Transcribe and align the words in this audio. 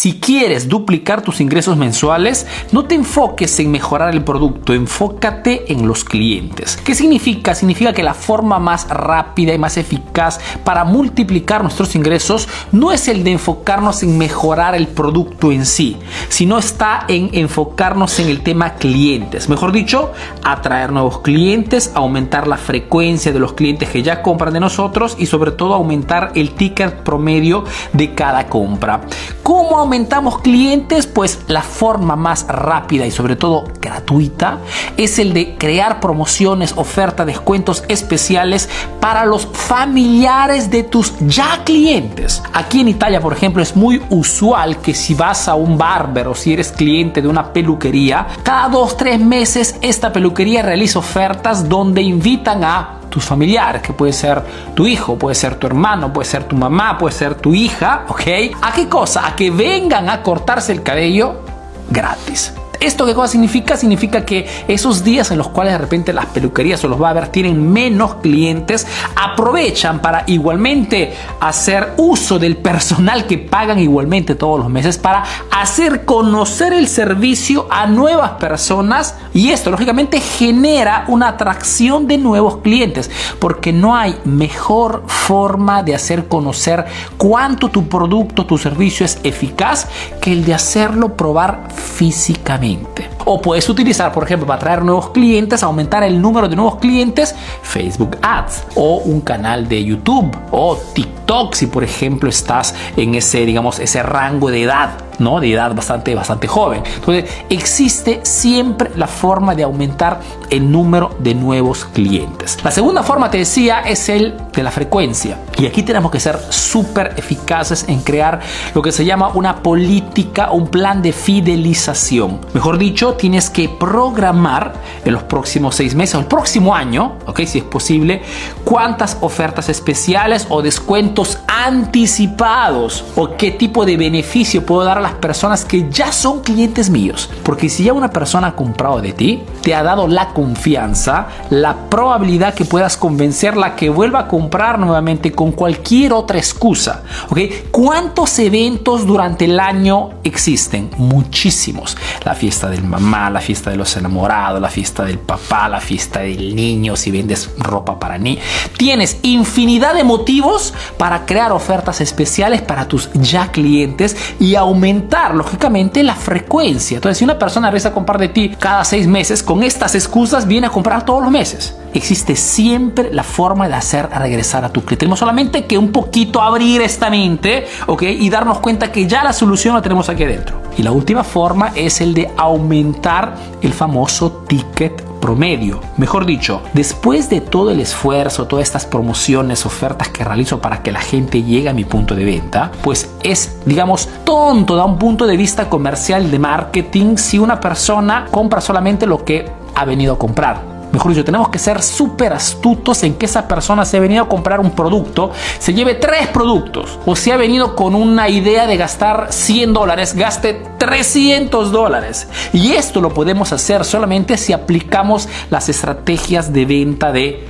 Si 0.00 0.18
quieres 0.18 0.66
duplicar 0.66 1.20
tus 1.20 1.42
ingresos 1.42 1.76
mensuales, 1.76 2.46
no 2.72 2.86
te 2.86 2.94
enfoques 2.94 3.60
en 3.60 3.70
mejorar 3.70 4.14
el 4.14 4.24
producto, 4.24 4.72
enfócate 4.72 5.70
en 5.70 5.86
los 5.86 6.04
clientes. 6.04 6.78
¿Qué 6.78 6.94
significa? 6.94 7.54
Significa 7.54 7.92
que 7.92 8.02
la 8.02 8.14
forma 8.14 8.58
más 8.58 8.88
rápida 8.88 9.52
y 9.52 9.58
más 9.58 9.76
eficaz 9.76 10.40
para 10.64 10.84
multiplicar 10.84 11.60
nuestros 11.60 11.94
ingresos 11.96 12.48
no 12.72 12.92
es 12.92 13.08
el 13.08 13.24
de 13.24 13.32
enfocarnos 13.32 14.02
en 14.02 14.16
mejorar 14.16 14.74
el 14.74 14.88
producto 14.88 15.52
en 15.52 15.66
sí, 15.66 15.98
sino 16.30 16.56
está 16.56 17.04
en 17.06 17.28
enfocarnos 17.34 18.20
en 18.20 18.30
el 18.30 18.40
tema 18.40 18.76
clientes. 18.76 19.50
Mejor 19.50 19.70
dicho, 19.70 20.12
atraer 20.42 20.92
nuevos 20.92 21.18
clientes, 21.18 21.92
aumentar 21.94 22.46
la 22.46 22.56
frecuencia 22.56 23.34
de 23.34 23.38
los 23.38 23.52
clientes 23.52 23.90
que 23.90 24.02
ya 24.02 24.22
compran 24.22 24.54
de 24.54 24.60
nosotros 24.60 25.14
y 25.18 25.26
sobre 25.26 25.50
todo 25.50 25.74
aumentar 25.74 26.32
el 26.36 26.52
ticket 26.52 27.02
promedio 27.02 27.64
de 27.92 28.14
cada 28.14 28.46
compra. 28.46 29.02
¿Cómo 29.42 29.89
aumentamos 29.90 30.38
clientes? 30.38 31.08
Pues 31.08 31.40
la 31.48 31.62
forma 31.62 32.14
más 32.14 32.46
rápida 32.46 33.06
y 33.06 33.10
sobre 33.10 33.34
todo 33.34 33.64
gratuita 33.80 34.58
es 34.96 35.18
el 35.18 35.32
de 35.32 35.56
crear 35.56 35.98
promociones, 35.98 36.74
ofertas, 36.76 37.26
descuentos 37.26 37.82
especiales 37.88 38.68
para 39.00 39.24
los 39.24 39.48
familiares 39.52 40.70
de 40.70 40.84
tus 40.84 41.12
ya 41.18 41.62
clientes. 41.64 42.40
Aquí 42.52 42.82
en 42.82 42.88
Italia, 42.88 43.20
por 43.20 43.32
ejemplo, 43.32 43.64
es 43.64 43.74
muy 43.74 44.00
usual 44.10 44.78
que 44.78 44.94
si 44.94 45.14
vas 45.14 45.48
a 45.48 45.56
un 45.56 45.76
barber 45.76 46.28
o 46.28 46.36
si 46.36 46.52
eres 46.52 46.70
cliente 46.70 47.20
de 47.20 47.26
una 47.26 47.52
peluquería, 47.52 48.28
cada 48.44 48.68
dos, 48.68 48.96
tres 48.96 49.18
meses 49.18 49.74
esta 49.82 50.12
peluquería 50.12 50.62
realiza 50.62 51.00
ofertas 51.00 51.68
donde 51.68 52.00
invitan 52.00 52.62
a 52.62 52.99
tus 53.10 53.24
familiares, 53.24 53.82
que 53.82 53.92
puede 53.92 54.12
ser 54.12 54.42
tu 54.74 54.86
hijo, 54.86 55.18
puede 55.18 55.34
ser 55.34 55.56
tu 55.56 55.66
hermano, 55.66 56.12
puede 56.12 56.28
ser 56.28 56.44
tu 56.44 56.56
mamá, 56.56 56.96
puede 56.96 57.14
ser 57.14 57.34
tu 57.34 57.52
hija, 57.52 58.04
¿ok? 58.08 58.22
¿A 58.62 58.72
qué 58.72 58.88
cosa? 58.88 59.26
A 59.26 59.36
que 59.36 59.50
vengan 59.50 60.08
a 60.08 60.22
cortarse 60.22 60.72
el 60.72 60.82
cabello 60.82 61.42
gratis. 61.90 62.54
¿Esto 62.80 63.04
qué 63.04 63.14
cosa 63.14 63.32
significa? 63.32 63.76
Significa 63.76 64.24
que 64.24 64.46
esos 64.66 65.04
días 65.04 65.30
en 65.30 65.36
los 65.36 65.48
cuales 65.48 65.74
de 65.74 65.78
repente 65.78 66.14
las 66.14 66.24
peluquerías 66.26 66.82
o 66.82 66.88
los 66.88 66.98
ver 66.98 67.28
tienen 67.28 67.70
menos 67.70 68.14
clientes, 68.16 68.86
aprovechan 69.16 70.00
para 70.00 70.24
igualmente 70.26 71.12
hacer 71.40 71.92
uso 71.98 72.38
del 72.38 72.56
personal 72.56 73.26
que 73.26 73.36
pagan 73.36 73.78
igualmente 73.78 74.34
todos 74.34 74.58
los 74.58 74.70
meses 74.70 74.96
para 74.96 75.24
hacer 75.50 76.06
conocer 76.06 76.72
el 76.72 76.88
servicio 76.88 77.66
a 77.70 77.86
nuevas 77.86 78.32
personas 78.32 79.16
y 79.34 79.50
esto 79.50 79.70
lógicamente 79.70 80.18
genera 80.20 81.04
una 81.08 81.28
atracción 81.28 82.06
de 82.06 82.16
nuevos 82.16 82.58
clientes 82.58 83.10
porque 83.38 83.74
no 83.74 83.94
hay 83.94 84.16
mejor 84.24 85.04
forma 85.06 85.82
de 85.82 85.94
hacer 85.94 86.28
conocer 86.28 86.86
cuánto 87.18 87.68
tu 87.68 87.88
producto, 87.88 88.46
tu 88.46 88.56
servicio 88.56 89.04
es 89.04 89.18
eficaz 89.22 89.86
que 90.22 90.32
el 90.32 90.46
de 90.46 90.54
hacerlo 90.54 91.14
probar 91.14 91.68
físicamente. 91.74 92.69
inte 92.70 93.19
O 93.24 93.40
puedes 93.40 93.68
utilizar, 93.68 94.12
por 94.12 94.24
ejemplo, 94.24 94.46
para 94.46 94.56
atraer 94.58 94.84
nuevos 94.84 95.10
clientes, 95.10 95.62
aumentar 95.62 96.02
el 96.02 96.20
número 96.20 96.48
de 96.48 96.56
nuevos 96.56 96.76
clientes, 96.76 97.34
Facebook 97.62 98.18
Ads 98.22 98.64
o 98.74 98.96
un 98.98 99.20
canal 99.20 99.68
de 99.68 99.84
YouTube 99.84 100.30
o 100.50 100.76
TikTok 100.94 101.54
si 101.54 101.66
por 101.66 101.84
ejemplo 101.84 102.28
estás 102.28 102.74
en 102.96 103.14
ese, 103.14 103.46
digamos, 103.46 103.78
ese 103.78 104.02
rango 104.02 104.50
de 104.50 104.62
edad 104.62 104.90
¿no? 105.20 105.38
De 105.38 105.52
edad 105.52 105.74
bastante, 105.74 106.14
bastante 106.14 106.48
joven. 106.48 106.82
Entonces, 106.94 107.30
existe 107.48 108.20
siempre 108.22 108.90
la 108.96 109.06
forma 109.06 109.54
de 109.54 109.62
aumentar 109.62 110.20
el 110.48 110.70
número 110.70 111.14
de 111.20 111.34
nuevos 111.34 111.84
clientes. 111.84 112.58
La 112.64 112.70
segunda 112.70 113.02
forma, 113.02 113.30
te 113.30 113.38
decía, 113.38 113.80
es 113.80 114.08
el 114.08 114.34
de 114.52 114.62
la 114.62 114.70
frecuencia. 114.70 115.38
Y 115.58 115.66
aquí 115.66 115.82
tenemos 115.82 116.10
que 116.10 116.18
ser 116.18 116.38
súper 116.48 117.14
eficaces 117.16 117.84
en 117.86 118.00
crear 118.00 118.40
lo 118.74 118.82
que 118.82 118.92
se 118.92 119.04
llama 119.04 119.28
una 119.34 119.62
política, 119.62 120.50
un 120.50 120.68
plan 120.68 121.02
de 121.02 121.12
fidelización. 121.12 122.40
Mejor 122.54 122.78
dicho, 122.78 123.09
tienes 123.14 123.50
que 123.50 123.68
programar 123.68 124.72
en 125.04 125.12
los 125.12 125.22
próximos 125.22 125.76
seis 125.76 125.94
meses 125.94 126.16
o 126.16 126.18
el 126.20 126.26
próximo 126.26 126.74
año, 126.74 127.16
ok, 127.26 127.40
si 127.44 127.58
es 127.58 127.64
posible, 127.64 128.22
cuántas 128.64 129.18
ofertas 129.20 129.68
especiales 129.68 130.46
o 130.48 130.62
descuentos 130.62 131.38
anticipados 131.46 133.04
o 133.16 133.36
qué 133.36 133.52
tipo 133.52 133.84
de 133.84 133.96
beneficio 133.96 134.64
puedo 134.64 134.84
dar 134.84 134.98
a 134.98 135.00
la 135.00 135.10
personas 135.20 135.64
que 135.64 135.88
ya 135.90 136.12
son 136.12 136.40
clientes 136.40 136.90
míos. 136.90 137.30
Porque 137.44 137.68
si 137.68 137.84
ya 137.84 137.92
una 137.92 138.10
persona 138.10 138.48
ha 138.48 138.56
comprado 138.56 139.00
de 139.00 139.12
ti, 139.12 139.42
te 139.62 139.74
ha 139.74 139.82
dado 139.82 140.08
la 140.08 140.28
confianza, 140.28 141.28
la 141.50 141.88
probabilidad 141.88 142.54
que 142.54 142.64
puedas 142.64 142.96
convencerla 142.96 143.76
que 143.76 143.90
vuelva 143.90 144.20
a 144.20 144.28
comprar 144.28 144.78
nuevamente 144.78 145.32
con 145.32 145.52
cualquier 145.52 146.12
otra 146.12 146.38
excusa. 146.38 147.02
¿Ok? 147.28 147.38
¿Cuántos 147.70 148.38
eventos 148.38 149.06
durante 149.06 149.44
el 149.44 149.60
año 149.60 150.10
existen? 150.24 150.90
Muchísimos. 150.96 151.96
La 152.24 152.34
fiesta 152.34 152.68
del 152.68 152.84
mamá, 152.84 152.99
la 153.00 153.40
fiesta 153.40 153.70
de 153.70 153.76
los 153.76 153.96
enamorados, 153.96 154.60
la 154.60 154.68
fiesta 154.68 155.04
del 155.04 155.18
papá, 155.18 155.68
la 155.68 155.80
fiesta 155.80 156.20
del 156.20 156.54
niño, 156.54 156.96
si 156.96 157.10
vendes 157.10 157.50
ropa 157.58 157.98
para 157.98 158.18
ni. 158.18 158.38
Tienes 158.76 159.18
infinidad 159.22 159.94
de 159.94 160.04
motivos 160.04 160.74
para 160.96 161.24
crear 161.24 161.52
ofertas 161.52 162.00
especiales 162.00 162.62
para 162.62 162.86
tus 162.86 163.10
ya 163.14 163.50
clientes 163.50 164.16
y 164.38 164.54
aumentar 164.54 165.34
lógicamente, 165.34 166.02
la 166.02 166.14
frecuencia. 166.14 166.96
Entonces, 166.96 167.18
si 167.18 167.24
una 167.24 167.38
persona 167.38 167.68
regresa 167.68 167.88
a 167.88 167.92
comprar 167.92 168.18
de 168.18 168.28
ti 168.28 168.50
cada 168.58 168.84
seis 168.84 169.06
meses, 169.06 169.42
con 169.42 169.62
estas 169.62 169.94
excusas 169.94 170.46
viene 170.46 170.66
a 170.66 170.70
comprar 170.70 171.04
todos 171.04 171.22
los 171.22 171.30
meses. 171.30 171.76
Existe 171.94 172.36
siempre 172.36 173.12
la 173.12 173.24
forma 173.24 173.66
de 173.66 173.74
hacer 173.74 174.08
regresar 174.10 174.64
a 174.64 174.68
tu 174.68 174.82
cliente. 174.82 175.00
Tenemos 175.00 175.18
solamente 175.18 175.64
que 175.64 175.78
un 175.78 175.90
poquito 175.90 176.40
abrir 176.40 176.82
esta 176.82 177.10
mente, 177.10 177.66
¿ok? 177.86 178.02
Y 178.02 178.30
darnos 178.30 178.60
cuenta 178.60 178.92
que 178.92 179.06
ya 179.06 179.24
la 179.24 179.32
solución 179.32 179.74
la 179.74 179.82
tenemos 179.82 180.08
aquí 180.08 180.24
adentro. 180.24 180.59
Y 180.76 180.82
la 180.82 180.92
última 180.92 181.24
forma 181.24 181.72
es 181.74 182.00
el 182.00 182.14
de 182.14 182.30
aumentar 182.36 183.34
el 183.62 183.72
famoso 183.72 184.44
ticket 184.46 185.10
promedio. 185.20 185.80
Mejor 185.98 186.24
dicho, 186.24 186.62
después 186.72 187.28
de 187.28 187.40
todo 187.40 187.70
el 187.70 187.80
esfuerzo, 187.80 188.46
todas 188.46 188.64
estas 188.64 188.86
promociones, 188.86 189.66
ofertas 189.66 190.08
que 190.08 190.24
realizo 190.24 190.60
para 190.60 190.82
que 190.82 190.90
la 190.90 191.00
gente 191.00 191.42
llegue 191.42 191.68
a 191.68 191.74
mi 191.74 191.84
punto 191.84 192.14
de 192.14 192.24
venta, 192.24 192.72
pues 192.82 193.10
es, 193.22 193.58
digamos, 193.66 194.08
tonto 194.24 194.76
da 194.76 194.84
un 194.84 194.98
punto 194.98 195.26
de 195.26 195.36
vista 195.36 195.68
comercial 195.68 196.30
de 196.30 196.38
marketing 196.38 197.16
si 197.16 197.38
una 197.38 197.60
persona 197.60 198.26
compra 198.30 198.60
solamente 198.60 199.06
lo 199.06 199.24
que 199.24 199.50
ha 199.74 199.84
venido 199.84 200.14
a 200.14 200.18
comprar 200.18 200.69
mejor 200.92 201.12
dicho, 201.12 201.24
tenemos 201.24 201.48
que 201.48 201.58
ser 201.58 201.82
súper 201.82 202.32
astutos 202.32 203.02
en 203.02 203.14
que 203.14 203.26
esa 203.26 203.46
persona 203.46 203.84
se 203.84 203.96
ha 203.96 204.00
venido 204.00 204.24
a 204.24 204.28
comprar 204.28 204.60
un 204.60 204.72
producto, 204.72 205.30
se 205.58 205.74
lleve 205.74 205.94
tres 205.94 206.28
productos, 206.28 206.98
o 207.06 207.16
si 207.16 207.30
ha 207.30 207.36
venido 207.36 207.76
con 207.76 207.94
una 207.94 208.28
idea 208.28 208.66
de 208.66 208.76
gastar 208.76 209.28
100 209.30 209.72
dólares, 209.72 210.14
gaste 210.14 210.62
300 210.78 211.72
dólares. 211.72 212.28
Y 212.52 212.72
esto 212.72 213.00
lo 213.00 213.14
podemos 213.14 213.52
hacer 213.52 213.84
solamente 213.84 214.36
si 214.36 214.52
aplicamos 214.52 215.28
las 215.50 215.68
estrategias 215.68 216.52
de 216.52 216.64
venta 216.64 217.12
de 217.12 217.46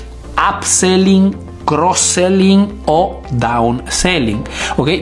upselling, 0.59 1.37
cross-selling 1.65 2.83
o 2.87 3.23
down-selling. 3.31 4.45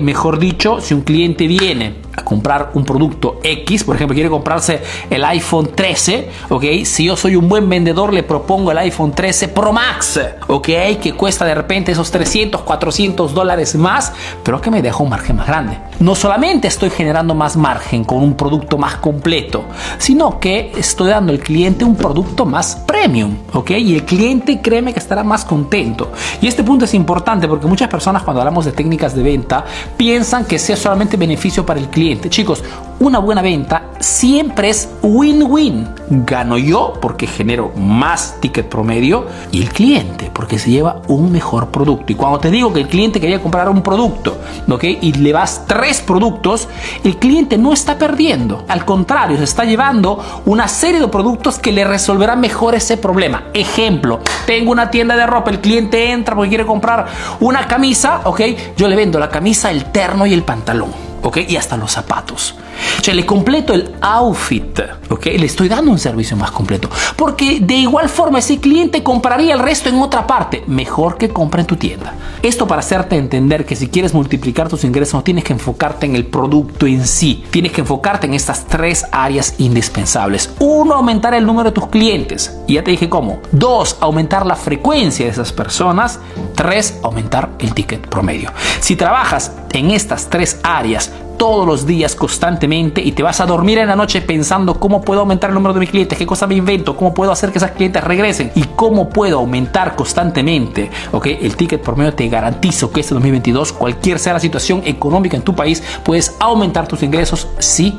Mejor 0.01 0.39
dicho, 0.39 0.81
si 0.81 0.95
un 0.95 1.03
cliente 1.03 1.47
viene 1.47 2.08
a 2.19 2.25
comprar 2.25 2.71
un 2.75 2.85
producto 2.85 3.41
X, 3.43 3.85
por 3.85 3.97
ejemplo, 3.97 4.15
quiere 4.15 4.29
comprarse 4.29 4.83
el 5.09 5.25
iPhone 5.25 5.71
13, 5.75 6.29
¿ok? 6.49 6.65
Si 6.85 7.05
yo 7.05 7.17
soy 7.17 7.37
un 7.37 7.49
buen 7.49 7.69
vendedor, 7.69 8.13
le 8.13 8.23
propongo 8.23 8.73
el 8.73 8.79
iPhone 8.79 9.13
13 9.13 9.49
Pro 9.49 9.73
Max, 9.73 10.21
¿ok? 10.47 10.69
Que 11.01 11.15
cuesta 11.17 11.45
de 11.45 11.55
repente 11.55 11.93
esos 11.93 12.11
300, 12.11 12.63
400 12.63 13.33
dólares 13.33 13.75
más, 13.77 14.13
pero 14.43 14.61
que 14.61 14.71
me 14.71 14.83
deja 14.83 15.03
un 15.03 15.11
margen 15.11 15.37
más 15.37 15.47
grande. 15.47 15.79
No 16.01 16.15
solamente 16.15 16.69
estoy 16.69 16.91
generando 16.91 17.35
más 17.35 17.57
margen 17.57 18.05
con 18.05 18.19
un 18.19 18.35
producto 18.35 18.79
más 18.79 18.97
completo, 18.97 19.65
sino 19.99 20.39
que 20.39 20.73
estoy 20.77 21.11
dando 21.11 21.33
al 21.33 21.39
cliente 21.39 21.85
un 21.85 21.97
producto 21.97 22.45
más 22.45 22.77
premium, 22.77 23.37
¿ok? 23.53 23.71
Y 23.71 23.95
el 23.95 24.05
cliente 24.05 24.61
créeme 24.61 24.93
que 24.93 24.99
estará 24.99 25.23
más 25.23 25.45
contento. 25.45 26.13
Y 26.41 26.47
este 26.47 26.65
punto 26.65 26.85
es 26.85 26.95
importante 26.95 27.47
porque 27.49 27.67
muchas 27.67 27.89
personas 27.89 28.23
cuando 28.23 28.41
hablamos 28.41 28.65
de 28.65 28.73
técnicas 28.73 29.15
de 29.15 29.23
venta 29.23 29.65
piensan 29.97 30.45
que 30.45 30.59
sea 30.59 30.77
solamente 30.77 31.17
beneficio 31.17 31.65
para 31.65 31.81
el 31.81 31.89
cliente 31.89 32.08
Chicos, 32.17 32.65
una 33.01 33.19
buena 33.19 33.43
venta 33.43 33.91
siempre 34.01 34.71
es 34.71 34.89
win-win. 35.03 35.89
Gano 36.09 36.57
yo 36.57 36.95
porque 37.01 37.27
genero 37.27 37.71
más 37.77 38.41
ticket 38.41 38.67
promedio 38.69 39.27
y 39.53 39.63
el 39.63 39.69
cliente 39.69 40.31
porque 40.33 40.59
se 40.59 40.71
lleva 40.71 41.03
un 41.09 41.31
mejor 41.31 41.69
producto. 41.69 42.11
Y 42.13 42.15
cuando 42.15 42.39
te 42.39 42.51
digo 42.51 42.73
que 42.73 42.81
el 42.81 42.89
cliente 42.89 43.21
quería 43.21 43.43
comprar 43.43 43.69
un 43.69 43.83
producto, 43.83 44.39
¿ok? 44.69 44.85
Y 44.85 45.13
le 45.13 45.33
vas 45.33 45.65
tres 45.67 46.01
productos, 46.01 46.67
el 47.05 47.19
cliente 47.19 47.59
no 47.59 47.73
está 47.73 47.99
perdiendo. 47.99 48.65
Al 48.69 48.85
contrario, 48.85 49.37
se 49.37 49.45
está 49.45 49.65
llevando 49.65 50.19
una 50.47 50.67
serie 50.67 51.01
de 51.01 51.09
productos 51.09 51.59
que 51.59 51.73
le 51.73 51.85
resolverán 51.85 52.41
mejor 52.41 52.75
ese 52.75 52.97
problema. 52.97 53.45
Ejemplo, 53.53 54.21
tengo 54.47 54.73
una 54.73 54.91
tienda 54.91 55.15
de 55.15 55.27
ropa, 55.27 55.51
el 55.51 55.61
cliente 55.61 56.11
entra 56.11 56.35
porque 56.35 56.49
quiere 56.49 56.67
comprar 56.67 57.07
una 57.41 57.67
camisa, 57.69 58.23
¿ok? 58.25 58.41
Yo 58.77 58.89
le 58.89 58.97
vendo 58.97 59.19
la 59.19 59.29
camisa, 59.29 59.71
el 59.71 59.85
terno 59.93 60.25
y 60.25 60.33
el 60.33 60.43
pantalón. 60.43 61.08
¿Ok? 61.23 61.39
Y 61.49 61.57
hasta 61.57 61.77
los 61.77 61.93
zapatos. 61.93 62.55
Sea, 63.03 63.15
le 63.15 63.25
completo 63.27 63.75
el 63.75 63.95
outfit, 64.01 64.81
¿ok? 65.09 65.27
Le 65.27 65.47
estoy 65.47 65.69
dando 65.69 65.91
un 65.91 65.99
servicio 65.99 66.37
más 66.37 66.51
completo. 66.51 66.91
Porque 67.17 67.61
de 67.61 67.75
igual 67.75 68.09
forma 68.09 68.39
ese 68.39 68.59
cliente 68.59 69.03
compraría 69.03 69.55
el 69.55 69.61
resto 69.61 69.89
en 69.89 69.97
otra 69.97 70.27
parte. 70.27 70.65
Mejor 70.67 71.17
que 71.17 71.29
compre 71.29 71.63
en 71.63 71.67
tu 71.67 71.77
tienda. 71.77 72.15
Esto 72.43 72.67
para 72.67 72.81
hacerte 72.81 73.17
entender 73.17 73.65
que 73.65 73.77
si 73.77 73.89
quieres 73.89 74.15
multiplicar 74.15 74.69
tus 74.69 74.85
ingresos 74.85 75.15
no 75.15 75.23
tienes 75.23 75.45
que 75.45 75.53
enfocarte 75.53 76.07
en 76.07 76.15
el 76.15 76.27
producto 76.27 76.87
en 76.87 77.07
sí. 77.07 77.45
Tienes 77.51 77.73
que 77.73 77.81
enfocarte 77.81 78.27
en 78.27 78.35
estas 78.35 78.67
tres 78.67 79.07
áreas 79.11 79.55
indispensables. 79.59 80.51
Uno, 80.59 80.95
aumentar 80.95 81.35
el 81.35 81.47
número 81.47 81.71
de 81.71 81.75
tus 81.75 81.89
clientes. 81.89 82.59
Y 82.67 82.75
ya 82.75 82.85
te 82.85 82.91
dije 82.91 83.09
cómo. 83.09 83.41
Dos, 83.53 83.97
aumentar 84.01 84.47
la 84.47 84.57
frecuencia 84.57 85.27
de 85.27 85.33
esas 85.33 85.53
personas. 85.53 86.21
Tres, 86.55 86.99
aumentar 87.03 87.51
el 87.59 87.75
ticket 87.75 88.07
promedio. 88.07 88.53
Si 88.81 88.97
trabajas 88.97 89.53
en 89.73 89.91
estas 89.91 90.29
tres 90.31 90.59
áreas 90.63 91.11
todos 91.39 91.67
los 91.67 91.87
días 91.87 92.15
constantemente 92.15 93.01
y 93.01 93.13
te 93.13 93.23
vas 93.23 93.41
a 93.41 93.47
dormir 93.47 93.79
en 93.79 93.89
la 93.89 93.97
noche 93.97 94.21
pensando 94.21 94.79
cómo 94.79 95.01
puedo 95.01 95.21
aumentar 95.21 95.51
el 95.51 95.55
número 95.55 95.73
de 95.73 95.81
mis 95.81 95.91
clientes, 95.91 96.19
qué 96.19 96.27
cosa 96.27 96.47
me 96.47 96.57
invento, 96.57 96.97
cómo 96.97 97.15
puedo 97.15 97.33
hacer 97.33 97.53
que 97.53 97.59
esas 97.59 97.71
clientes 97.71 98.03
regresen 98.05 98.53
y 98.55 98.65
cómo 98.77 99.09
puedo 99.09 99.39
aumentar 99.39 99.97
constantemente, 99.97 100.91
ok, 101.13 101.27
el 101.41 101.57
ticket 101.57 101.81
promedio 101.81 102.13
te 102.13 102.29
garantizo 102.29 102.91
que 102.91 103.01
este 103.01 103.15
2022, 103.15 103.73
cualquier 103.73 104.19
sea 104.19 104.35
la 104.35 104.41
situación 104.41 104.83
económica 104.85 105.37
en 105.37 105.43
tu 105.43 105.55
país, 105.55 105.83
puedes 106.05 106.35
aumentar 106.41 106.89
tus 106.89 107.03
ingresos 107.03 107.49
sí 107.59 107.99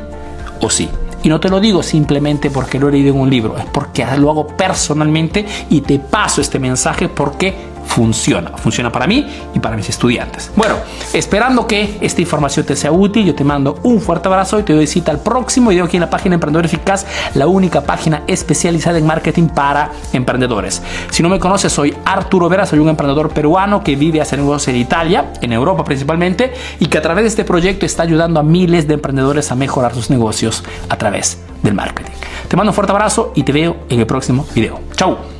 o 0.62 0.70
sí. 0.70 0.90
Y 1.24 1.30
no 1.30 1.40
te 1.40 1.50
lo 1.50 1.60
digo 1.60 1.84
simplemente 1.84 2.50
porque 2.50 2.80
lo 2.80 2.90
he 2.90 2.92
leído 2.92 3.14
en 3.14 3.20
un 3.20 3.30
libro, 3.30 3.58
es 3.58 3.66
porque 3.66 4.06
lo 4.18 4.30
hago 4.30 4.48
personalmente 4.48 5.46
y 5.70 5.82
te 5.82 6.00
paso 6.00 6.42
este 6.42 6.60
mensaje 6.60 7.10
porque 7.10 7.54
funciona. 7.90 8.52
Funciona 8.52 8.92
para 8.92 9.08
mí 9.08 9.26
y 9.54 9.60
para 9.60 9.76
mis 9.76 9.90
estudiantes. 9.90 10.52
Bueno, 10.56 10.76
esperando 11.12 11.66
que 11.66 11.98
esta 12.02 12.22
información 12.22 12.66
te 12.66 12.76
sea 12.76 12.92
útil, 12.92 13.26
yo 13.26 13.36
te 13.36 13.44
mando 13.44 13.80
un 13.84 14.00
fuerte 14.00 14.28
abrazo 14.28 14.60
y 14.60 14.64
te 14.64 14.74
doy 14.74 14.86
cita 14.86 15.12
al 15.12 15.20
próximo 15.20 15.72
video 15.72 15.86
aquí 15.86 15.98
en 15.98 16.02
la 16.02 16.10
página 16.10 16.36
Emprendedor 16.36 16.66
Eficaz, 16.66 17.06
la 17.34 17.48
única 17.48 17.82
página 17.82 18.22
especializada 18.28 19.00
en 19.00 19.08
marketing 19.08 19.48
para 19.48 19.92
emprendedores. 20.14 20.84
Si 21.10 21.24
no 21.24 21.30
me 21.30 21.40
conoces, 21.40 21.74
soy 21.74 21.96
Arturo 22.06 22.48
Vera, 22.48 22.66
soy 22.66 22.80
un 22.80 22.90
emprendedor 22.90 23.30
peruano 23.30 23.84
que 23.84 23.96
vive 23.96 24.22
hace 24.22 24.38
negocios 24.38 24.68
en 24.68 24.76
Italia, 24.76 25.34
en 25.42 25.52
Europa 25.52 25.84
principalmente, 25.84 26.54
y 26.80 26.86
que 26.86 27.00
a 27.00 27.02
través 27.02 27.24
de 27.24 27.30
este 27.30 27.44
proyecto 27.44 27.88
está 27.88 28.04
ayudando 28.04 28.40
a 28.40 28.44
miles 28.44 28.88
de 28.88 28.94
emprendedores 28.94 29.52
a 29.52 29.56
mejorar 29.56 29.96
sus 29.96 30.12
negocios 30.12 30.64
a 30.90 30.96
través 30.96 31.40
del 31.64 31.74
marketing. 31.74 32.14
Te 32.48 32.56
mando 32.56 32.70
un 32.70 32.76
fuerte 32.76 32.92
abrazo 32.92 33.32
y 33.36 33.44
te 33.44 33.52
veo 33.52 33.78
en 33.90 34.00
el 34.00 34.06
próximo 34.06 34.46
video. 34.54 34.80
Chau. 34.96 35.39